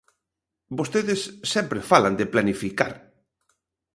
[0.77, 1.21] Vostedes
[1.53, 2.93] sempre falan de planificar.